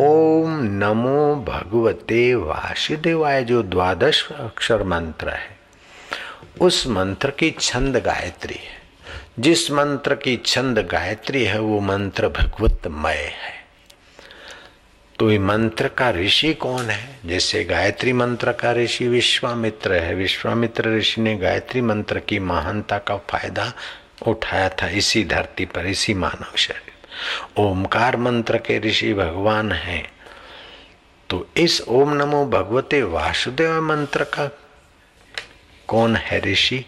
ओम 0.00 0.62
नमो 0.62 1.36
भगवते 1.36 2.34
वासुदेवाय, 2.34 3.44
जो 3.44 3.62
द्वादश 3.62 4.28
अक्षर 4.32 4.82
मंत्र 4.82 5.28
है, 5.28 5.58
उस 6.60 6.86
मंत्र 6.86 7.30
की 7.30 7.54
छंद 7.60 7.96
गायत्री 7.96 8.54
है। 8.54 8.82
जिस 9.38 9.70
मंत्र 9.70 10.14
की 10.14 10.42
छंद 10.46 10.78
गायत्री 10.78 11.44
है, 11.44 11.60
वो 11.60 11.80
मंत्र 11.80 12.28
भगवतमय 12.28 13.14
है। 13.14 13.66
तो 15.18 15.30
ये 15.30 15.38
मंत्र 15.38 15.88
का 15.88 16.10
ऋषि 16.10 16.54
कौन 16.54 16.84
है? 16.84 17.18
जैसे 17.26 17.64
गायत्री 17.64 18.12
मंत्र 18.12 18.52
का 18.52 18.72
ऋषि 18.72 19.08
विश्वामित्र 19.08 19.92
है। 19.92 20.14
विश्वामित्र 20.14 20.96
ऋषि 20.98 21.20
ने 21.20 21.36
गायत्री 21.36 21.80
मंत्र 21.80 22.18
की 22.18 22.38
महानता 22.38 22.98
का 22.98 23.16
फ़ायदा 23.16 23.72
उठाया 24.26 24.68
था, 24.68 24.88
इसी 24.88 25.24
धरती 25.24 25.64
पर, 25.64 25.86
इसी 25.86 26.14
मानव 26.14 26.56
शरीर 26.56 26.85
ओमकार 27.58 28.16
मंत्र 28.16 28.58
के 28.58 28.78
ऋषि 28.78 29.14
भगवान 29.14 29.72
हैं। 29.72 30.12
तो 31.30 31.48
इस 31.56 31.82
ओम 31.88 32.12
नमो 32.14 32.46
भगवते 32.46 33.02
वासुदेव 33.02 33.82
मंत्र 33.82 34.24
का 34.24 34.50
कौन 35.88 36.16
है 36.16 36.40
ऋषि 36.40 36.84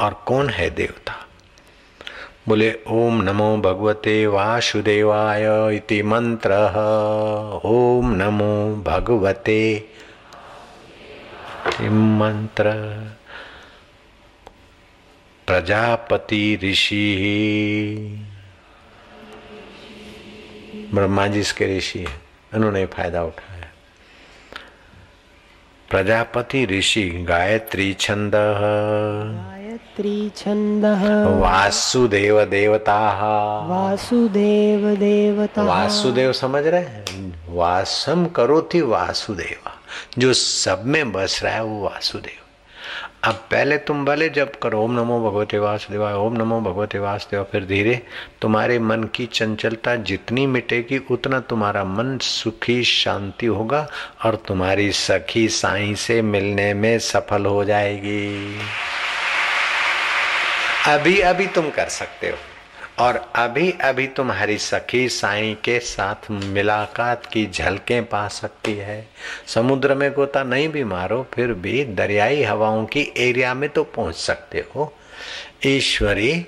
और 0.00 0.24
कौन 0.26 0.48
है 0.48 0.70
देवता? 0.70 1.26
बोले, 2.48 2.78
ओम 2.88 3.22
नमो 3.22 3.56
भगवते 3.56 4.26
वासुदेवाय 4.26 5.76
इति 5.76 6.02
मंत्र। 6.02 6.52
ओम 7.64 8.10
नमो 8.10 8.82
भगवते 8.86 9.88
मंत्र। 11.90 12.64
प्रजापति 15.46 16.60
ऋषि। 16.64 17.14
ब्रह्मा 20.94 21.26
जी 21.26 21.40
इसके 21.40 21.78
ऋषि 21.78 21.98
है 21.98 22.20
उन्होंने 22.54 22.86
फ़ायदा 22.86 23.22
उठाया। 23.22 23.70
प्रजापति 25.90 26.64
ऋषि 26.66 27.10
गायत्री 27.28 27.94
छंद। 27.94 28.32
गायत्री 28.34 30.30
छंद। 30.36 30.84
वासुदेव 31.42 32.44
देवता। 32.44 33.18
वासुदेव 33.66 34.96
देवता। 34.96 35.62
वासुदेव 35.62 36.32
समझ 36.32 36.66
रहे 36.66 36.80
हैं? 36.80 37.44
वासम 37.48 38.26
करो 38.26 38.70
थी 38.74 38.80
वासुदेव। 38.80 39.70
जो 40.18 40.32
सब 40.32 40.84
में 40.86 41.12
बस 41.12 41.40
रहा 41.44 41.54
है 41.54 41.64
वो 41.64 41.84
वासुदेव। 41.84 42.43
अब 43.24 43.34
पहले 43.34 43.78
तुम 43.78 44.04
भले 44.04 44.28
जब 44.28 44.58
करो, 44.58 44.80
ओम 44.80 44.92
नमो 44.92 45.30
भगवते 45.30 45.58
वासुदेवाय, 45.58 46.14
ओम 46.14 46.32
नमो 46.32 46.60
भगवते 46.60 46.98
वासुदेवा 46.98 47.42
फिर 47.42 47.64
धीरे। 47.64 48.02
तुम्हारे 48.40 48.78
मन 48.78 49.04
की 49.04 49.26
चंचलता 49.26 49.96
जितनी 49.96 50.46
मिटेगी, 50.46 50.98
उतना 51.10 51.40
तुम्हारा 51.40 51.84
मन 51.84 52.18
सुखी, 52.18 52.84
शांति 52.84 53.46
होगा 53.46 53.88
और 54.24 54.36
तुम्हारी 54.36 54.92
सखी 54.92 55.48
साई 55.48 55.94
से 55.94 56.22
मिलने 56.22 56.74
में 56.74 56.98
सफल 56.98 57.46
हो 57.46 57.64
जाएगी। 57.64 58.58
अभी 60.86 61.20
अभी 61.20 61.46
तुम 61.46 61.70
कर 61.70 61.88
सकते 61.88 62.30
हो। 62.30 62.36
और 62.98 63.16
अभी 63.36 63.70
अभी 63.72 64.06
तुम्हारी 64.06 64.58
सखी 64.58 65.08
साई 65.08 65.54
के 65.64 65.78
साथ 65.80 66.30
मुलाकात 66.30 67.26
की 67.26 67.46
झलकें 67.46 68.04
पा 68.04 68.28
सकती 68.28 68.74
है। 68.74 69.08
समुद्र 69.46 69.94
में 69.94 70.12
गोता 70.12 70.42
नहीं 70.42 70.68
भी 70.68 70.84
मारो, 70.84 71.26
फिर 71.34 71.52
भी 71.52 71.84
दरियाई 71.84 72.42
हवाओं 72.42 72.84
की 72.86 73.12
एरिया 73.16 73.54
में 73.54 73.68
तो 73.70 73.84
पहुँच 73.84 74.16
सकते 74.16 74.64
हो। 74.74 74.92
ईश्वरी, 75.66 76.46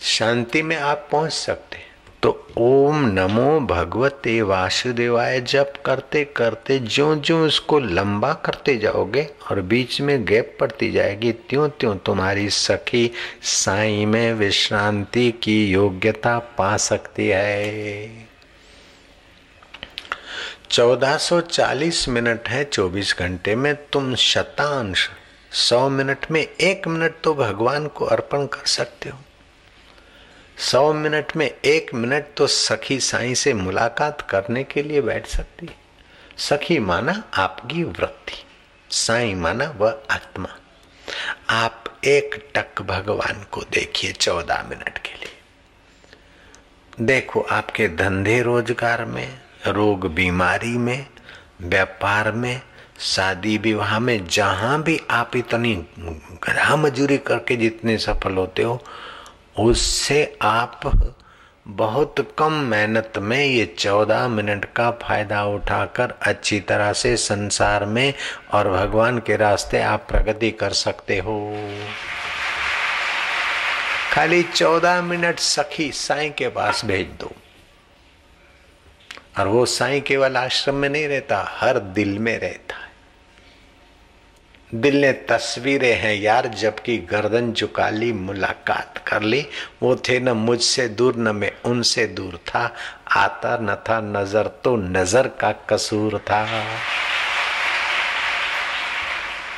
शांति 0.00 0.62
में 0.62 0.76
आप 0.76 1.08
पहुँच 1.12 1.32
सकते 1.32 1.76
तो 2.24 2.46
ओम 2.58 3.04
नमो 3.06 3.60
भगवते 3.60 4.42
वासुदेवाय, 4.42 5.40
जप 5.40 5.72
करते 5.86 6.24
करते 6.24 6.78
जो 6.78 7.14
जो 7.14 7.46
उसको 7.46 7.78
लंबा 7.78 8.32
करते 8.32 8.76
जाओगे 8.76 9.30
और 9.50 9.60
बीच 9.60 10.00
में 10.00 10.24
गैप 10.24 10.56
पड़ती 10.60 10.90
जाएगी 10.92 11.32
त्यों 11.32 11.68
त्यों 11.68 11.96
तुम्हारी 11.96 12.50
सखी 12.50 13.10
साई 13.42 14.04
में 14.04 14.34
विश्रांति 14.34 15.30
की 15.42 15.66
योग्यता 15.66 16.38
पा 16.38 16.76
सकती 16.76 17.28
है। 17.28 18.28
1440 20.70 22.08
मिनट 22.08 22.48
है 22.48 22.70
24 22.70 23.18
घंटे 23.18 23.56
में, 23.56 23.74
तुम 23.74 24.14
शतांश 24.14 25.10
100 25.52 25.88
मिनट 25.88 26.30
में, 26.30 26.42
एक 26.42 26.88
मिनट 26.88 27.14
तो 27.24 27.34
भगवान 27.34 27.86
को 27.86 28.04
अर्पण 28.04 28.46
कर 28.46 28.66
सकते 28.66 29.08
हो। 29.08 29.18
सौ 30.56 30.92
मिनट 30.92 31.36
में 31.36 31.46
एक 31.46 31.94
मिनट 31.94 32.26
तो 32.36 32.46
सखी 32.46 32.98
साई 33.00 33.34
से 33.34 33.52
मुलाकात 33.54 34.20
करने 34.20 34.62
के 34.64 34.82
लिए 34.82 35.00
बैठ 35.00 35.26
सकती 35.26 35.68
सखी 36.38 36.78
माना 36.80 37.22
आपकी 37.34 37.82
वृत्ति, 37.84 38.34
साई 38.90 39.34
माना 39.34 39.64
वह 39.78 40.02
आत्मा। 40.10 40.48
आप 41.50 41.84
एक 42.04 42.34
टक 42.54 42.82
भगवान 42.82 43.44
को 43.52 43.60
देखिए 43.72 44.12
चौदह 44.12 44.62
मिनट 44.70 44.98
के 44.98 45.14
लिए। 45.14 45.32
देखो 47.00 47.40
आपके 47.42 47.88
धंधे 47.88 48.40
रोज़गार 48.42 49.04
में, 49.04 49.40
रोग 49.66 50.06
बीमारी 50.14 50.76
में, 50.78 51.06
व्यापार 51.62 52.32
में, 52.32 52.60
शादी 53.00 53.56
विवाह 53.58 53.98
में, 53.98 54.26
जहाँ 54.26 54.82
भी 54.82 55.00
आप 55.10 55.36
इतनी 55.36 55.74
गधा 55.98 56.76
मजूरी 56.76 57.18
करके 57.18 57.56
जितने 57.56 57.98
सफल 57.98 58.34
होते 58.34 58.62
हो 58.62 58.82
उससे 59.58 60.38
आप 60.42 60.80
बहुत 61.68 62.34
कम 62.38 62.52
मेहनत 62.52 63.12
में 63.18 63.44
ये 63.44 63.74
चौदह 63.78 64.28
मिनट 64.28 64.64
का 64.64 64.90
फ़ायदा 64.90 65.44
उठाकर 65.44 66.14
अच्छी 66.22 66.60
तरह 66.60 66.92
से 66.92 67.16
संसार 67.16 67.84
में 67.84 68.14
और 68.52 68.68
भगवान 68.68 69.18
के 69.18 69.36
रास्ते 69.36 69.80
आप 69.82 70.06
प्रगति 70.08 70.50
कर 70.50 70.70
सकते 70.70 71.18
हो। 71.18 71.66
खाली 74.12 74.42
चौदह 74.42 75.02
मिनट 75.02 75.38
सखी 75.38 75.92
साई 75.92 76.30
के 76.30 76.48
पास 76.48 76.84
भेज 76.84 77.06
दो। 77.06 77.32
और 79.38 79.46
वो 79.46 79.66
साई 79.66 80.00
केवल 80.00 80.36
आश्रम 80.36 80.74
में 80.74 80.88
नहीं 80.88 81.08
रहता, 81.08 81.44
हर 81.48 81.78
दिल 81.78 82.18
में 82.18 82.38
रहता। 82.38 82.83
दिल 84.74 84.96
ने 84.96 85.12
तस्वीरें 85.12 85.94
हैं 85.94 86.14
यार, 86.14 86.46
जबकि 86.48 86.96
गर्दन 87.10 87.52
झुका 87.52 87.88
ली, 87.90 88.12
मुलाकात 88.12 88.98
कर 89.06 89.22
ली। 89.22 89.46
वो 89.82 89.94
थे 90.08 90.18
न 90.20 90.28
मुझसे 90.28 90.88
दूर, 90.88 91.16
न 91.16 91.36
मैं 91.36 91.52
उनसे 91.64 92.06
दूर 92.06 92.36
था। 92.46 92.64
आता 93.16 93.56
न 93.62 93.74
था 93.88 94.00
नज़र 94.00 94.46
तो 94.64 94.76
नज़र 94.76 95.28
का 95.40 95.52
कसूर 95.70 96.18
था। 96.18 96.46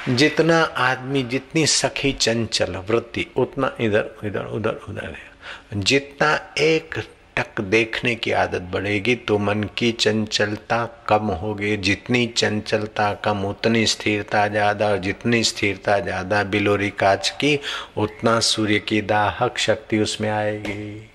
जितना 0.08 0.60
आदमी, 0.62 1.22
जितनी 1.22 1.66
सखी 1.66 2.12
चंचल 2.12 2.76
वृत्ति, 2.90 3.26
उतना 3.36 3.72
इधर 3.80 4.10
इधर 4.24 4.44
उधर 4.46 4.80
उधर 4.88 5.04
है। 5.04 5.80
जितना 5.80 6.54
एक 6.58 6.94
टक 7.36 7.60
देखने 7.62 8.14
की 8.14 8.30
आदत 8.32 8.62
बढ़ेगी 8.72 9.14
तो 9.28 9.38
मन 9.38 9.62
की 9.78 9.90
चंचलता 9.92 10.84
कम 11.08 11.30
होगी। 11.32 11.76
जितनी 11.78 12.26
चंचलता 12.26 13.12
कम, 13.14 13.44
उतनी 13.44 13.86
स्थिरता 13.86 14.46
ज़्यादा 14.48 14.88
और 14.88 14.98
जितनी 14.98 15.42
स्थिरता 15.44 15.98
ज़्यादा 16.00 16.42
बिलोरी 16.44 16.90
काच 16.90 17.28
की, 17.30 17.58
उतना 17.96 18.38
सूर्य 18.40 18.78
की 18.78 19.00
दाहक 19.02 19.58
शक्ति 19.58 19.98
उसमें 19.98 20.30
आएगी। 20.30 21.10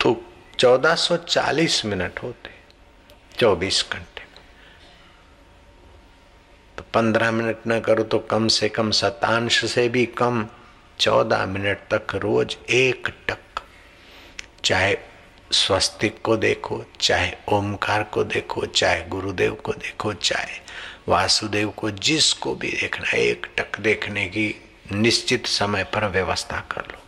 तो 0.00 0.16
1440 0.58 1.84
मिनट 1.84 2.22
होते 2.22 2.50
24 3.38 3.84
घंटे। 3.92 4.24
तो 6.78 6.84
15 6.94 7.30
मिनट 7.30 7.66
न 7.68 7.80
करो 7.80 8.02
तो 8.04 8.18
कम 8.30 8.48
से 8.48 8.68
कम 8.68 8.90
शतांश 8.92 9.64
से 9.64 9.88
भी 9.88 10.06
कम 10.18 10.46
14 10.98 11.46
मिनट 11.48 11.88
तक 11.90 12.14
रोज 12.16 12.56
एक 12.70 13.08
टक 13.28 13.49
चाहे 14.64 14.96
स्वस्तिक 15.52 16.22
को 16.22 16.36
देखो, 16.36 16.84
चाहे 17.00 17.32
ओमकार 17.48 18.02
को 18.02 18.24
देखो, 18.24 18.66
चाहे 18.66 19.08
गुरुदेव 19.08 19.54
को 19.54 19.72
देखो, 19.72 20.12
चाहे 20.12 20.60
वासुदेव 21.08 21.70
को, 21.70 21.90
जिसको 21.90 22.54
भी 22.54 22.68
देखना 22.68 23.08
है, 23.08 23.20
एक 23.20 23.46
टक 23.56 23.80
देखने 23.80 24.26
की 24.26 24.62
निश्चित 24.92 25.46
समय 25.46 25.84
पर 25.84 26.08
व्यवस्था 26.08 26.60
कर 26.70 26.80
लो। 26.80 26.98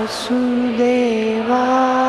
वासुदेवा। 0.06 2.05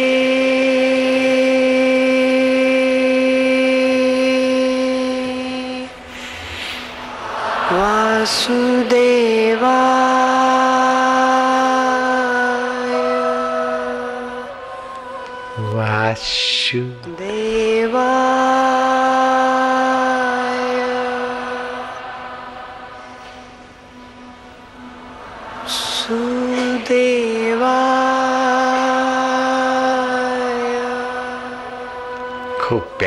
Wasu. 7.70 8.71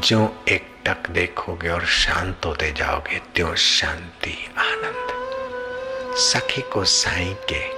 जो 0.00 0.44
एक 0.48 0.76
टक 0.86 1.10
देखोगे 1.10 1.68
और 1.68 1.86
शांत 1.86 2.40
होते 2.44 2.72
जाओगे, 2.72 3.18
त्यों 3.34 3.54
शांति, 3.54 4.54
आनंद। 4.58 5.10
सखी 6.16 6.62
को 6.62 6.84
साई 6.84 7.36
के 7.52 7.68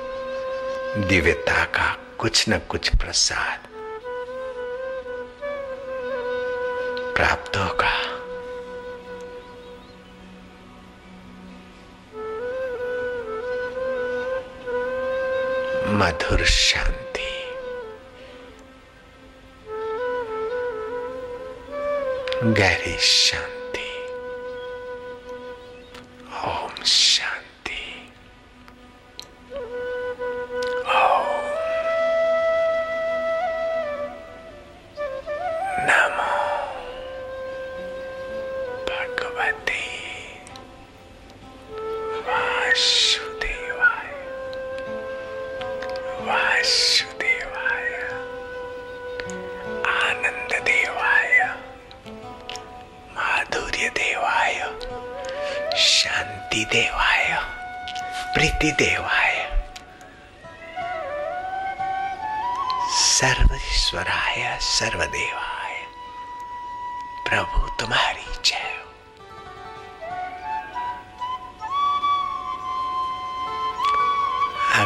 दिव्यता 1.09 1.65
का 1.65 1.99
कुछ 2.19 2.49
न 2.49 2.59
कुछ 2.59 2.89
प्रसाद 2.89 3.69
प्राप्त 7.17 7.57
होगा। 7.57 8.01
मधुर 15.93 16.45
शांति। 16.45 17.02
गहरी 22.45 22.97
शांति 23.01 23.62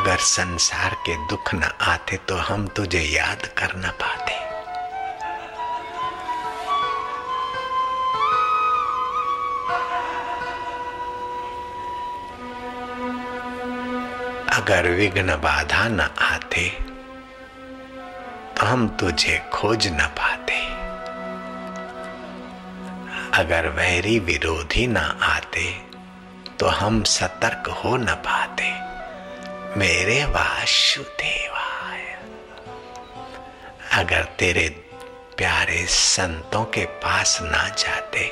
संसार 0.06 0.94
के 1.06 1.14
दुख 1.26 1.54
न 1.54 1.62
आते 1.80 2.16
तो 2.16 2.36
हम 2.36 2.66
तुझे 2.68 3.00
याद 3.00 3.46
कर 3.58 3.76
न 3.76 3.90
पाते। 3.92 4.34
अगर 14.56 14.90
विघ्न 14.90 15.36
बाधा 15.36 15.88
न 15.88 16.08
आते 16.22 16.68
तो 18.56 18.66
हम 18.66 18.88
तुझे 19.00 19.38
खोज 19.52 19.86
न 19.86 20.06
पाते। 20.18 20.60
अगर 23.40 23.68
वैरी 23.68 24.18
विरोधी 24.18 24.86
न 24.86 24.96
आते 24.96 25.70
तो 26.60 26.66
हम 26.66 27.02
सतर्क 27.02 27.68
हो 27.68 27.96
न 27.96 28.14
पाते। 28.26 28.75
मेरे 29.76 30.24
वासुदेवाय। 30.24 32.04
अगर 33.92 34.24
तेरे 34.38 34.68
प्यारे 35.36 35.84
संतों 35.86 36.64
के 36.64 36.84
पास 37.02 37.38
ना 37.42 37.68
जाते 37.68 38.24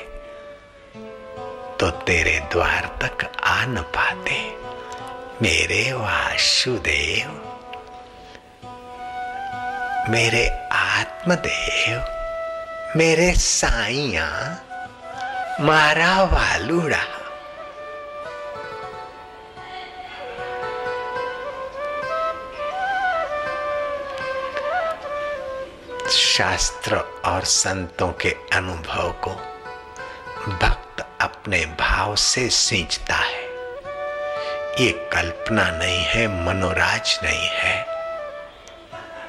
तो 1.79 1.89
तेरे 2.07 2.39
द्वार 2.51 2.85
तक 3.01 3.25
आ 3.43 3.65
न 3.65 3.81
पाते। 3.95 4.39
मेरे 5.41 5.83
वासुदेव, 5.93 7.29
मेरे 10.11 10.47
आत्मदेव, 10.73 11.97
मेरे 12.95 13.31
साइया 13.39 14.27
मारा 15.61 16.13
वालुड़ा। 16.23 17.03
शास्त्र 26.15 26.95
और 27.25 27.43
संतों 27.43 28.11
के 28.11 28.35
अनुभव 28.53 29.11
को 29.11 29.29
भक्त 30.47 31.07
अपने 31.21 31.65
भाव 31.65 32.15
से 32.15 32.49
सींचता 32.49 33.15
है। 33.15 33.43
ये 34.85 35.09
कल्पना 35.13 35.71
नहीं 35.71 36.03
है, 36.03 36.45
मनोराज 36.45 37.19
नहीं 37.23 37.47
है। 37.47 37.85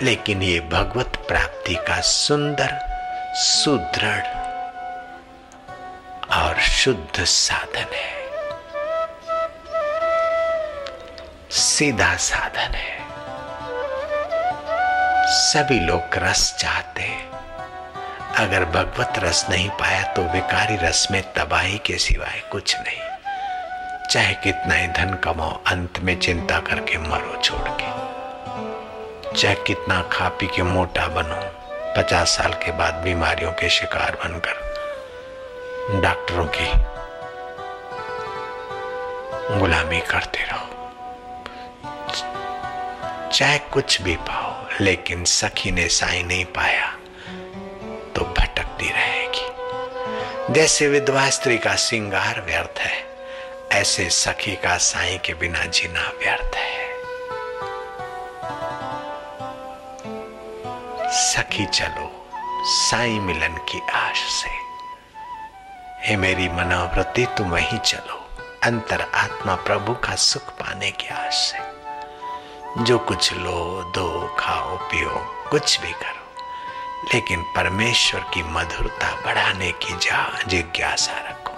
लेकिन 0.02 0.42
ये 0.42 0.60
भगवत 0.60 1.24
प्राप्ति 1.28 1.74
का 1.74 2.00
सुंदर, 2.00 2.80
सुदृढ़ 3.34 4.26
और 6.36 6.60
शुद्ध 6.60 7.24
साधन 7.24 7.86
है। 7.92 8.16
सीधा 11.50 12.16
साधन 12.16 12.74
है। 12.74 12.95
सभी 15.28 15.80
लोग 15.80 16.02
रस 16.14 16.56
चाहते 16.60 17.02
हैं। 17.02 17.30
अगर 18.36 18.64
भगवत 18.64 19.12
रस 19.18 19.46
नहीं 19.50 19.70
पाया 19.70 20.02
तो 20.02 20.22
विकारी 20.22 20.76
रस 20.76 21.08
में 21.10 21.32
तबाही 21.32 21.78
के 21.78 21.98
सिवाय 21.98 22.42
कुछ 22.52 22.76
नहीं। 22.76 23.00
चाहे 24.10 24.34
कितना 24.34 24.74
ही 24.74 24.86
धन 24.88 25.14
कमाओ, 25.14 25.60
अंत 25.66 25.98
में 25.98 26.20
चिंता 26.20 26.58
करके 26.60 26.98
मरो 26.98 27.42
छोड़ 27.42 27.68
के। 27.68 27.96
चाहे 29.36 29.54
कितना 29.54 30.02
खा 30.02 30.28
पी 30.28 30.46
के 30.46 30.62
मोटा 30.62 31.06
बनो, 31.06 31.40
पचास 31.96 32.28
साल 32.28 32.52
के 32.52 32.72
बाद 32.72 32.94
बीमारियों 32.94 33.52
के 33.52 33.68
शिकार 33.68 34.18
बनकर। 34.24 34.56
डॉक्टरों 36.02 36.46
की 36.56 36.72
गुलामी 39.60 40.00
करते 40.00 40.38
रहो। 40.38 40.92
चाहे 43.32 43.58
कुछ 43.58 44.02
भी 44.02 44.16
पाओ 44.16 44.55
लेकिन 44.80 45.24
सखी 45.24 45.70
ने 45.70 45.88
साई 45.88 46.22
नहीं 46.22 46.44
पाया 46.44 46.92
तो 48.16 48.34
भटकती 48.38 48.90
रहेगी। 48.90 49.46
जैसे 50.54 50.88
विधवा 50.88 51.30
स्त्री 51.30 51.58
का 51.58 51.76
श्रृंगार 51.76 52.40
व्यर्थ 52.40 52.78
है, 52.78 53.06
ऐसे 53.72 54.10
सखी 54.10 54.56
का 54.56 54.76
साई 54.76 55.18
के 55.18 55.34
बिना 55.34 55.64
जीना 55.64 56.08
व्यर्थ 56.08 56.56
है। 56.56 56.86
सखी, 61.12 61.66
चलो 61.66 62.30
साई 62.64 63.18
मिलन 63.18 63.54
की 63.54 63.80
आश 63.92 64.18
से। 64.18 64.50
हे 66.08 66.16
मेरी 66.16 66.48
मनोवृत्ति, 66.48 67.26
तुम 67.26 67.50
वहीं 67.50 67.78
चलो। 67.78 68.28
अंतर 68.62 69.00
आत्मा 69.14 69.54
प्रभु 69.54 69.94
का 69.94 70.14
सुख 70.14 70.42
पाने 70.42 70.90
की 70.90 71.08
आश 71.08 71.34
से। 71.34 71.75
जो 72.76 72.98
कुछ 72.98 73.32
लो, 73.32 73.92
दो, 73.94 74.36
खाओ, 74.38 74.76
पियो, 74.76 75.10
कुछ 75.50 75.80
भी 75.80 75.92
करो। 75.92 76.42
लेकिन 77.14 77.42
परमेश्वर 77.42 78.20
की 78.20 78.42
मधुरता 78.42 79.20
बढ़ाने 79.24 79.72
की 79.72 79.94
जिज्ञासा 80.48 81.12
रखो। 81.12 81.52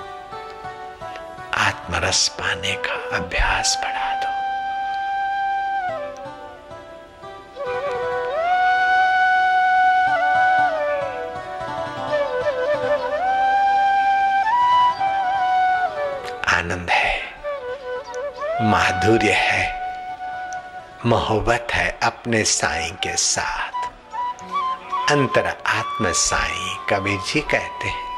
आत्मरस 1.59 2.29
पाने 2.29 2.73
का 2.73 3.17
अभ्यास 3.17 3.79
बढ़ा 3.83 4.15
दो। 4.15 4.29
आनंद 16.59 16.91
है, 16.91 17.23
माधुर्य 18.63 19.33
है। 19.33 19.78
मोहब्बत 21.07 21.67
है 21.73 21.99
अपने 22.02 22.45
साईं 22.45 22.93
के 22.93 23.17
साथ। 23.17 23.73
अंतर 25.11 25.47
आत्म 25.67 26.12
साईं 26.12 26.76
कबीर 26.88 27.21
जी 27.21 27.40
कहते 27.40 27.88
हैं, 27.88 28.09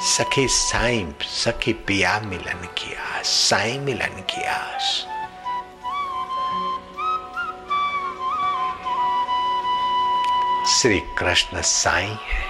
सखी 0.00 0.48
साईं, 0.48 1.12
सखी 1.22 1.72
पिया 1.72 2.20
मिलन 2.20 2.66
की 2.78 2.94
आस, 2.94 3.26
साईं 3.26 3.80
मिलन 3.80 4.22
की 4.30 4.44
आस। 4.44 5.06
श्री 10.72 11.00
कृष्ण 11.00 11.60
साईं 11.60 12.16
है। 12.26 12.44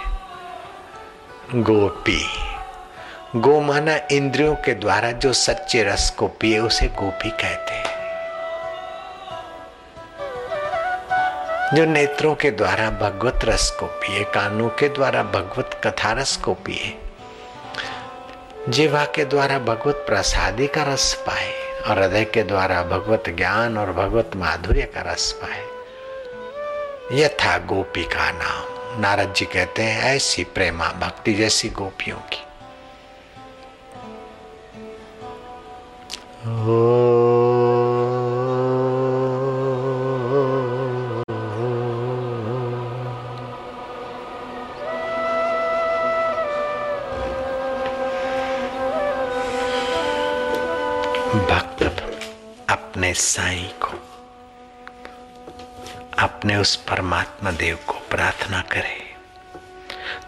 गोपी 1.54 2.26
गो 3.36 3.60
माना 3.60 3.96
इंद्रियों 4.12 4.54
के 4.54 4.74
द्वारा 4.74 5.10
जो 5.10 5.32
सच्चे 5.32 5.82
रस 5.82 6.10
को 6.10 6.28
पिए, 6.28 6.58
उसे 6.58 6.86
गोपी 6.86 7.30
कहते 7.30 7.74
हैं। 7.74 7.89
जो 11.74 11.84
नेत्रों 11.84 12.34
के 12.34 12.50
द्वारा 12.50 12.90
भगवत 12.90 13.40
रस 13.44 13.76
को 13.80 13.86
पिए, 13.86 14.24
कानों 14.24 14.68
के 14.68 14.88
द्वारा 14.88 15.22
भगवत 15.22 15.80
कथा 15.84 16.12
रस 16.12 16.36
को 16.36 16.54
पिए, 16.54 16.98
जीवा 18.68 19.04
के 19.04 19.24
द्वारा 19.24 19.58
भगवत 19.58 19.94
प्रसादी 19.94 20.66
का 20.66 20.82
रस 20.82 21.14
पाए 21.26 21.52
और 21.80 21.98
हृदय 21.98 22.24
के 22.24 22.42
द्वारा 22.42 22.82
भगवत 22.82 23.24
ज्ञान 23.28 23.78
और 23.78 23.92
भगवत 23.92 24.30
माधुर्य 24.36 24.82
का 24.82 25.00
रस 25.00 25.32
पाए। 25.32 25.64
यथा 27.20 27.58
गोपी 27.58 28.04
का 28.04 28.30
नाम। 28.30 29.00
नारद 29.00 29.34
जी 29.34 29.44
कहते 29.44 29.82
हैं, 29.82 30.16
ऐसी 30.16 30.44
प्रेमा 30.44 30.88
भक्ति 30.88 31.34
जैसी 31.34 31.68
गोपियों 31.68 32.16
की। 32.16 32.42
ओ 36.46 37.39
अपने 53.10 53.20
साई 53.20 53.74
को। 53.82 53.92
अपने 56.18 56.56
उस 56.56 56.76
परमात्मा 56.76 57.50
देव 57.50 57.78
को 57.86 57.92
प्रार्थना 57.92 58.60
करे। 58.60 59.14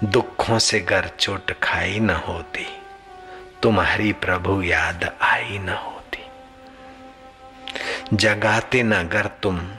दुखों 0.04 0.58
से 0.58 0.80
घर 0.80 1.08
चोट 1.08 1.52
खाई 1.62 2.00
न 2.00 2.10
होती। 2.10 2.82
तुम्हारी 3.62 4.12
प्रभु 4.12 4.62
याद 4.62 5.16
आई 5.20 5.58
न 5.58 5.68
होती। 5.68 6.18
जगाते 8.16 8.82
न 8.82 8.92
अगर 8.92 9.26
तुम 9.26 9.70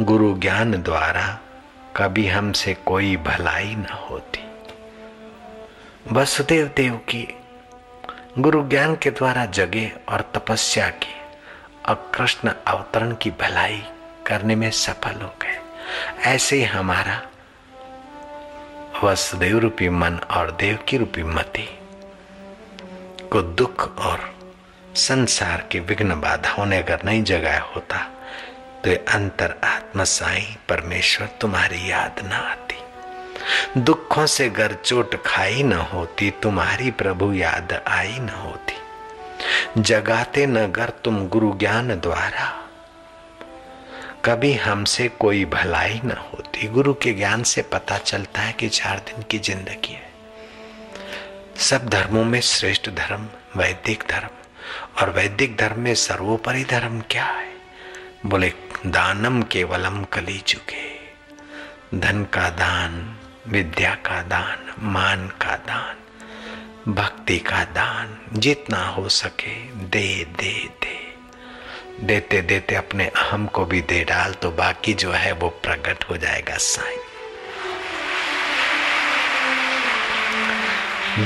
गुरु 0.00 0.38
ज्ञान 0.38 0.82
द्वारा। 0.82 1.38
कभी 1.96 2.26
हमसे 2.26 2.74
कोई 2.74 3.16
भलाई 3.16 3.74
न 3.74 3.86
होती। 3.86 4.44
वसुदेव 6.12 6.72
देव 6.76 6.94
की 6.94 7.40
गुरु 8.38 8.68
ज्ञान 8.68 8.96
के 8.96 9.10
द्वारा 9.10 9.46
जगे 9.46 9.92
और 10.08 10.20
तपस्या 10.20 10.88
की। 10.88 11.19
और 11.88 12.10
कृष्ण 12.14 12.52
अवतरण 12.66 13.14
की 13.14 13.30
भलाई 13.30 13.82
करने 14.26 14.54
में 14.54 14.70
सफल 14.70 15.20
हो 15.20 15.32
गए। 15.42 15.58
ऐसे 16.30 16.62
हमारा 16.64 17.20
वसुदेव 19.04 19.58
रूपी 19.58 19.88
मन 19.88 20.18
और 20.30 20.50
देव 20.50 20.78
की 20.88 20.96
रूपी 20.96 21.22
मति 21.22 21.68
को 23.32 23.42
दुख 23.42 23.98
और 23.98 24.34
संसार 24.96 25.66
के 25.72 25.80
विघ्न 25.80 26.20
बाधाओं 26.20 26.66
ने 26.66 26.78
अगर 26.78 27.02
नहीं 27.04 27.22
जगाया 27.24 27.62
होता 27.74 27.98
तो 28.84 28.94
अंतर 29.12 29.54
आत्मा 29.64 30.04
साई 30.04 30.56
परमेश्वर 30.68 31.28
तुम्हारी 31.40 31.90
याद 31.90 32.20
ना 32.24 32.36
आती। 32.50 33.80
दुखों 33.80 34.26
से 34.26 34.48
घर 34.48 34.74
चोट 34.74 35.14
खाई 35.24 35.62
न 35.62 35.72
होती, 35.72 36.30
तुम्हारी 36.30 36.90
प्रभु 36.90 37.32
याद 37.32 37.72
आई 37.88 38.18
न 38.18 38.28
होती। 38.28 38.79
जगाते 39.78 40.46
नगर 40.46 40.88
तुम 40.88 41.28
गुरु 41.28 41.58
ज्ञान 41.58 42.00
द्वारा। 42.00 42.68
कभी 44.24 44.52
हमसे 44.54 45.08
कोई 45.08 45.44
भलाई 45.44 46.00
न 46.04 46.10
होती। 46.10 46.68
गुरु 46.68 46.94
के 46.94 47.12
ज्ञान 47.12 47.42
से 47.42 47.62
पता 47.62 47.98
चलता 47.98 48.40
है 48.40 48.52
कि 48.52 48.68
चार 48.68 48.98
दिन 48.98 49.22
की 49.22 49.38
ज़िंदगी 49.38 49.92
है। 49.92 50.10
सब 51.56 51.88
धर्मों 51.88 52.24
में 52.24 52.40
श्रेष्ठ 52.40 52.90
धर्म, 52.90 53.28
वैदिक 53.56 54.04
धर्म, 54.10 54.28
और 55.00 55.10
वैदिक 55.10 55.56
धर्म 55.56 55.80
में 55.80 55.94
सर्वोपरि 55.94 56.64
धर्म 56.64 57.00
क्या 57.10 57.24
है? 57.24 57.52
बोले, 58.26 58.52
दानम 58.86 59.42
केवलम 59.42 60.04
कली 60.04 60.38
चुके 60.38 61.00
धन 61.98 62.24
का 62.24 62.50
दान, 62.50 63.16
विद्या 63.48 63.94
का 63.94 64.22
दान, 64.22 64.74
मान 64.78 65.28
का 65.28 65.56
दान। 65.56 65.99
भक्ति 66.88 67.38
का 67.38 67.64
दान 67.64 68.18
जितना 68.32 68.86
हो 68.86 69.08
सके 69.08 69.54
दे 69.72 70.24
दे 70.24 70.64
दे। 70.64 71.00
देते 72.06 72.42
देते 72.42 72.74
अपने 72.74 73.06
अहम 73.06 73.46
को 73.46 73.64
भी 73.64 73.80
दे 73.80 74.04
डाल 74.04 74.32
तो 74.32 74.50
बाकी 74.50 74.94
जो 74.94 75.10
है 75.12 75.32
वो 75.32 75.48
प्रकट 75.48 76.04
हो 76.10 76.16
जाएगा 76.16 76.56
साई। 76.56 76.96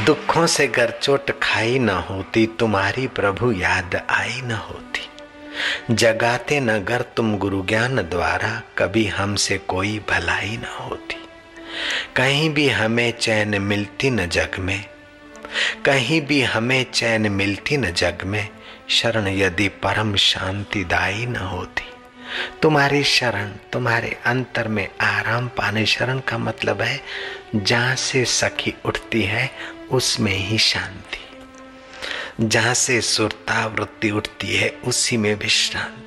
दुखों 0.04 0.46
से 0.46 0.68
घर 0.68 0.90
चोट 1.02 1.40
खाई 1.42 1.78
न 1.78 1.88
होती, 1.88 2.46
तुम्हारी 2.46 3.06
प्रभु 3.06 3.52
याद 3.52 4.06
आई 4.10 4.40
न 4.44 4.50
होती। 4.50 5.08
जगाते 5.94 6.60
नगर 6.60 7.02
तुम 7.02 7.38
गुरु 7.38 7.62
ज्ञान 7.62 7.96
द्वारा, 7.96 8.62
कभी 8.78 9.06
हमसे 9.06 9.58
कोई 9.58 9.98
भलाई 10.10 10.56
न 10.56 10.64
होती। 10.80 11.28
कहीं 12.16 12.50
भी 12.50 12.68
हमें 12.68 13.18
चैन 13.18 13.62
मिलती 13.62 14.10
न 14.10 14.26
जग 14.26 14.50
में 14.58 14.93
कहीं 15.84 16.20
भी 16.20 16.42
हमें 16.42 16.86
चैन 16.92 17.32
मिलती 17.32 17.76
न 17.76 17.90
जग 17.90 18.18
में, 18.24 18.48
शरण 18.88 19.28
यदि 19.28 19.68
परम 19.68 20.16
शांतिदायी 20.16 21.26
न 21.26 21.36
होती। 21.36 21.84
तुम्हारी 22.62 23.04
शरण, 23.04 23.50
तुम्हारे 23.72 24.16
अंतर 24.26 24.68
में 24.68 24.88
आराम 25.00 25.48
पाने 25.48 25.86
शरण 25.86 26.18
का 26.18 26.38
मतलब 26.38 26.82
है, 26.82 27.00
जहाँ 27.56 27.96
से 27.96 28.24
सखी 28.24 28.74
उठती 28.84 29.22
है, 29.22 29.50
उसमें 29.90 30.36
ही 30.36 30.58
शांति। 30.58 31.18
जहाँ 32.40 32.74
से 32.74 33.00
सुरता 33.00 33.66
वृत्ति 33.66 34.10
उठती 34.10 34.56
है, 34.56 34.68
उसी 34.84 35.16
में 35.16 35.34
विश्रांति 35.34 36.04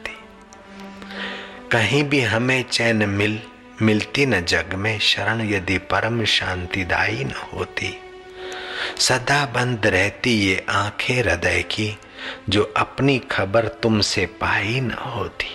कहीं 1.71 2.03
भी 2.03 2.21
हमें 2.21 2.63
चैन 2.63 3.09
मिल, 3.09 3.39
मिलती 3.81 4.25
न 4.25 4.41
जग 4.41 4.73
में, 4.73 4.99
शरण 4.99 5.49
यदि 5.49 5.77
परम 5.77 6.25
शांतिदायी 6.25 7.23
न 7.23 7.31
होती 7.53 8.01
सदा 8.99 9.45
बंद 9.45 9.87
रहती 9.87 10.29
ये 10.29 10.65
आँखें 10.69 11.15
हृदय 11.15 11.61
की, 11.61 11.97
जो 12.49 12.73
अपनी 12.77 13.19
खबर 13.19 13.67
तुमसे 13.67 14.25
पाई 14.25 14.79
न 14.81 14.91
होती। 14.91 15.47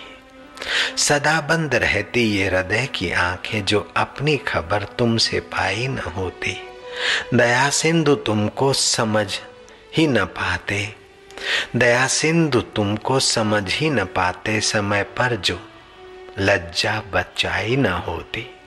सदा 0.96 1.40
बंद 1.40 1.74
रहती 1.74 2.20
ये 2.20 2.46
हृदय 2.46 2.86
की 2.94 3.12
आँखें, 3.12 3.64
जो 3.64 3.92
अपनी 3.96 4.36
खबर 4.36 4.82
तुमसे 4.82 5.40
पाई 5.40 5.88
न 5.88 5.98
होती। 5.98 6.56
दया 7.34 7.70
सिंधु 7.70 8.14
तुमको 8.14 8.72
समझ 8.72 9.38
ही 9.96 10.06
न 10.06 10.24
पाते। 10.24 10.94
दया 11.76 12.06
सिंधु 12.06 12.60
तुमको 12.60 13.20
समझ 13.20 13.74
ही 13.74 13.90
न 13.90 14.04
पाते, 14.04 14.60
समय 14.60 15.02
पर 15.02 15.36
जो 15.36 15.68
लज्जा 16.38 17.02
बचाई 17.12 17.76
न 17.76 17.86
होती। 17.86 18.61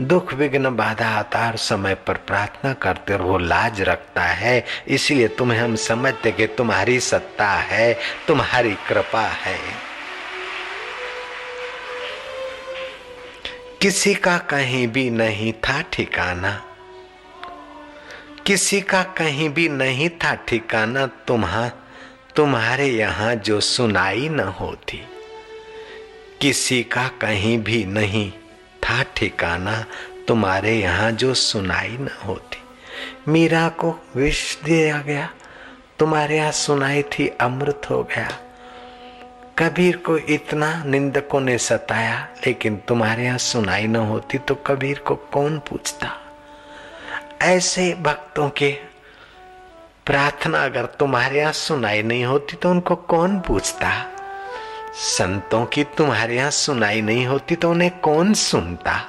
दुख 0.00 0.32
विघ्न 0.34 0.74
बाधा 0.76 1.08
आता 1.08 1.46
और 1.46 1.56
समय 1.56 1.94
पर 2.06 2.16
प्रार्थना 2.26 2.72
करते 2.72 3.14
और 3.14 3.22
वो 3.22 3.38
लाज 3.38 3.80
रखता 3.80 4.22
है। 4.22 4.64
इसलिए 4.88 5.28
तुम्हें 5.28 5.58
हम 5.58 5.76
समझते 5.76 6.32
कि 6.32 6.46
तुम्हारी 6.48 6.98
सत्ता 7.00 7.48
है, 7.48 7.92
तुम्हारी 8.28 8.74
कृपा 8.88 9.22
है। 9.22 9.58
किसी 13.82 14.14
का 14.14 14.36
कहीं 14.50 14.86
भी 14.88 15.08
नहीं 15.10 15.52
था 15.60 15.80
ठिकाना, 15.92 16.52
किसी 18.46 18.80
का 18.80 19.02
कहीं 19.16 19.48
भी 19.48 19.68
नहीं 19.68 20.08
था 20.18 20.34
ठिकाना, 20.48 21.06
तुम्हा, 21.06 21.68
तुम्हारे 22.36 22.86
यहाँ 22.86 23.34
जो 23.36 23.60
सुनाई 23.62 24.28
न 24.28 24.40
होती, 24.60 25.02
किसी 26.40 26.82
का 26.84 27.08
कहीं 27.20 27.58
भी 27.58 27.84
नहीं। 27.84 28.32
था 28.84 29.02
ठिकाना 29.16 29.84
तुम्हारे 30.28 30.74
यहाँ 30.74 31.12
जो 31.12 31.34
सुनाई 31.34 31.88
न 31.88 32.08
होती। 32.24 32.58
मीरा 33.28 33.68
को 33.68 33.94
विष 34.16 34.62
दिया 34.62 34.98
गया। 34.98 35.30
तुम्हारे 35.98 36.36
यहाँ 36.36 36.52
सुनाई 36.52 37.02
थी, 37.02 37.28
अमृत 37.28 37.82
हो 37.90 38.02
गया। 38.02 38.28
कबीर 39.58 39.96
को 39.96 40.16
इतना 40.18 40.84
निंदकों 40.84 41.40
ने 41.40 41.58
सताया, 41.58 42.28
लेकिन 42.46 42.76
तुम्हारे 42.76 43.24
यहाँ 43.24 43.38
सुनाई 43.38 43.86
न 43.86 43.96
होती 43.96 44.38
तो 44.38 44.54
कबीर 44.54 44.98
को 44.98 45.14
कौन 45.14 45.58
पूछता? 45.58 46.20
ऐसे 47.42 47.94
भक्तों 47.94 48.48
के 48.48 48.72
प्रार्थना 50.06 50.64
अगर 50.64 50.86
तुम्हारे 50.86 51.38
यहाँ 51.38 51.52
सुनाई 51.52 52.02
नहीं 52.02 52.24
होती 52.24 52.56
तो 52.56 52.70
उनको 52.70 52.96
कौन 52.96 53.40
पूछता? 53.40 54.10
संतों 54.94 55.66
की 55.66 55.84
तुम्हारे 55.84 56.36
यहाँ 56.36 56.50
सुनाई 56.50 57.00
नहीं 57.00 57.26
होती 57.26 57.56
तो 57.56 57.70
उन्हें 57.70 58.00
कौन 58.00 58.34
सुनता? 58.34 59.00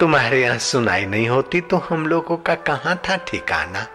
तुम्हारे 0.00 0.42
यहाँ 0.42 0.58
सुनाई 0.58 1.06
नहीं 1.06 1.28
होती 1.28 1.60
तो 1.60 1.76
हम 1.76 2.06
लोगों 2.06 2.36
का 2.36 2.54
कहाँ 2.54 2.96
था 2.96 3.16
ठिकाना? 3.16 3.86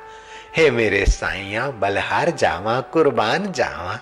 हे 0.57 0.71
मेरे 0.71 1.05
साइया 1.05 1.71
बलहार 1.71 2.29
जावा, 2.29 2.79
कुर्बान 2.79 3.51
जावा। 3.51 3.99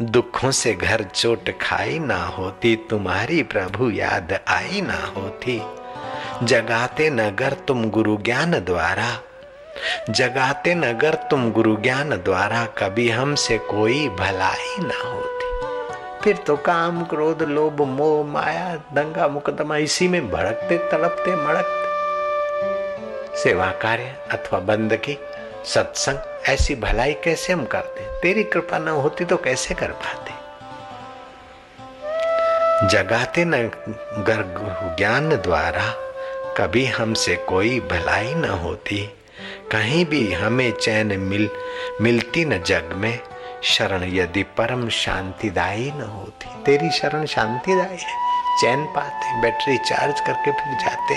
दुखों 0.00 0.50
से 0.50 0.74
घर 0.74 1.02
चोट 1.02 1.50
खाई 1.60 1.98
ना 1.98 2.24
होती, 2.24 2.76
तुम्हारी 2.76 3.42
प्रभु 3.42 3.90
याद 3.90 4.40
आई 4.48 4.80
ना 4.80 5.12
होती। 5.16 5.62
जगाते 6.46 7.10
नगर 7.10 7.52
तुम 7.52 7.90
गुरु 7.90 8.16
ज्ञान 8.16 8.50
द्वारा। 8.50 9.18
जगाते 10.10 10.74
नगर 10.74 11.14
तुम 11.14 11.50
गुरु 11.50 11.76
ज्ञान 11.76 12.10
द्वारा, 12.10 12.64
कभी 12.64 13.08
हमसे 13.08 13.58
कोई 13.58 14.08
भलाई 14.08 14.76
ना 14.78 15.10
होती। 15.10 15.41
फिर 16.24 16.36
तो 16.36 16.56
काम, 16.56 17.04
क्रोध, 17.04 17.42
लोभ, 17.42 17.82
मोह, 17.82 18.26
माया, 18.26 18.76
दंगा, 18.76 19.28
मुकदमा 19.28 19.76
इसी 19.76 20.08
में 20.08 20.30
भड़कते, 20.30 20.78
तड़पते, 20.78 21.36
मड़कते। 21.36 21.82
सेवा 23.38 23.66
कार्य 23.66 24.14
अथवा 24.30 24.58
बंदगी, 24.58 25.18
सत्संग, 25.64 26.18
ऐसी 26.48 26.74
भलाई 26.74 27.12
कैसे 27.12 27.52
हम 27.52 27.64
करते? 27.64 28.00
तेरी 28.00 28.44
कृपा 28.44 28.78
न 28.78 28.88
होती 28.88 29.24
तो 29.24 29.36
कैसे 29.36 29.74
कर 29.74 29.92
पाते? 29.92 30.32
जगाते 32.88 33.44
न 33.44 33.52
गर्भ 34.18 34.94
ज्ञान 34.98 35.28
द्वारा, 35.28 35.94
कभी 36.56 36.84
हमसे 36.84 37.36
कोई 37.36 37.80
भलाई 37.80 38.34
न 38.34 38.44
होती। 38.44 39.10
कहीं 39.72 40.06
भी 40.06 40.32
हमें 40.32 40.72
चैन 40.72 41.06
मिल, 41.06 41.50
मिलती 42.00 42.44
न 42.44 42.62
जग 42.62 42.92
में 42.94 43.18
शरण 43.62 44.02
यदि 44.04 44.42
परम 44.42 44.88
शांतिदायी 44.88 45.90
न 45.90 46.02
होती, 46.02 46.48
तेरी 46.64 46.90
शरण 46.90 47.24
शांतिदायी 47.26 47.98
है। 47.98 48.20
चैन 48.60 48.84
पाते, 48.86 49.40
बैटरी 49.42 49.76
चार्ज 49.78 50.20
करके 50.20 50.52
फिर 50.52 50.74
जाते। 50.80 51.14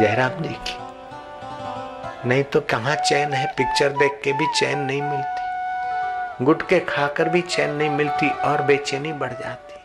जयराम 0.00 0.42
जी 0.42 0.54
की। 0.68 2.28
नहीं 2.28 2.44
तो 2.44 2.60
कहा 2.60 2.94
चैन 2.94 3.32
है? 3.32 3.46
पिक्चर 3.46 3.88
देख 3.88 4.20
के 4.24 4.32
भी 4.32 4.46
चैन 4.54 4.78
नहीं 4.78 5.02
मिलती। 5.02 6.44
गुटके 6.44 6.80
खाकर 6.80 7.28
भी 7.28 7.40
चैन 7.40 7.70
नहीं 7.70 7.90
मिलती 7.90 8.28
और 8.28 8.62
बेचैनी 8.62 9.12
बढ़ 9.12 9.32
जाती। 9.32 9.80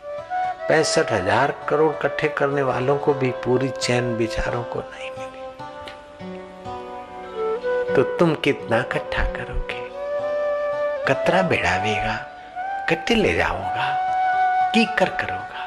पैंसठ 0.67 1.12
हज़ार 1.12 1.54
करोड़ 1.70 1.93
इकट्ठे 1.96 2.28
करने 2.28 2.62
वालों 2.62 2.98
को 2.98 3.13
भी 3.13 3.30
पूरी 3.46 3.70
चैन 3.70 4.15
बिचारों 4.17 4.63
को 4.63 4.80
नहीं 4.80 5.12
मिली। 5.12 5.26
तो 7.96 8.04
तुम 8.17 8.36
कितना 8.36 8.80
इकट्ठा 8.80 9.24
करोगे? 9.24 9.87
कतरा 11.08 11.41
बेड़ावेगा 11.41 12.15
कट्टे 12.89 13.15
ले 13.15 13.34
जाओगा 13.34 13.86
की 14.74 14.86
कर 14.86 15.10
करोगा? 15.10 15.63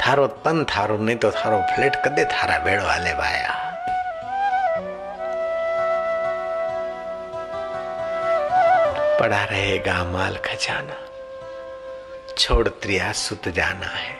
थारो 0.00 0.26
तन, 0.26 0.64
थारो 0.64 0.96
नहीं 0.98 1.16
तो 1.16 1.30
थारो 1.30 1.60
फ्लेट 1.74 1.96
कदे 1.96 2.24
थारा 2.24 2.58
बेड़ो 2.58 2.84
हाले 2.84 3.14
भाया? 3.14 3.54
पड़ा 9.20 9.44
रहेगा 9.44 10.04
माल 10.04 10.36
खजाना, 10.36 10.96
छोड़ 12.38 12.68
त्रिया 12.68 13.12
सुत 13.12 13.48
जाना 13.48 13.86
है, 13.86 14.16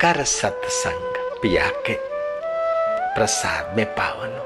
कर 0.00 0.24
सत्संग 0.24 1.16
पिया 1.42 1.68
के। 1.86 2.13
प्रसाद 3.14 3.76
में 3.76 3.86
पावन 3.86 4.36
हो। 4.38 4.44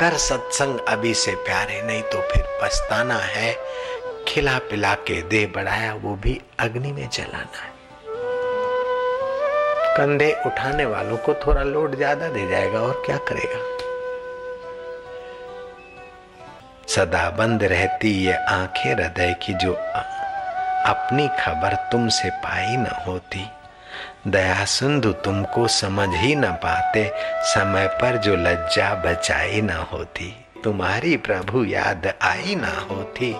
कर 0.00 0.16
सत्संग 0.18 0.78
अभी 0.88 1.14
से 1.14 1.34
प्यारे, 1.34 1.82
नहीं 1.82 2.02
तो 2.02 2.20
फिर 2.22 2.44
पछताना 2.62 3.18
है। 3.18 3.56
खिला 4.28 4.58
पिला 4.58 4.94
के 4.94 5.20
दे 5.22 5.46
बढ़ाया, 5.46 5.94
वो 5.94 6.14
भी 6.16 6.40
अग्नि 6.60 6.92
में 6.92 7.08
जलाना 7.08 7.62
है। 7.62 7.74
कंधे 9.96 10.32
उठाने 10.46 10.84
वालों 10.84 11.16
को 11.16 11.34
थोड़ा 11.34 11.62
लोड 11.62 11.94
ज़्यादा 11.96 12.28
दे 12.28 12.46
जाएगा, 12.48 12.80
और 12.80 13.02
क्या 13.06 13.16
करेगा? 13.28 13.60
सदा 16.88 17.28
बंद 17.30 17.62
रहती 17.62 18.10
ये 18.24 18.32
आँखें, 18.32 18.92
हृदय 18.94 19.34
की 19.42 19.54
जो 19.54 19.72
अपनी 20.86 21.28
खबर 21.40 21.74
तुमसे 21.92 22.30
पाई 22.30 22.76
न 22.76 22.86
होती। 23.06 23.44
दया 24.26 24.64
सिंधु 24.64 25.12
तुमको 25.12 25.66
समझ 25.68 26.08
ही 26.08 26.34
न 26.34 26.50
पाते, 26.52 27.12
समय 27.42 27.86
पर 27.86 28.16
जो 28.16 28.36
लज्जा 28.36 28.94
बचाई 28.94 29.60
न 29.60 29.70
होती, 29.70 30.46
तुम्हारी 30.64 31.16
प्रभु 31.16 31.64
याद 31.64 32.12
आई 32.22 32.54
ना 32.54 32.72
होती। 32.90 33.34